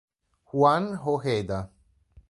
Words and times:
Juan 0.45 0.97
Ojeda 0.97 1.69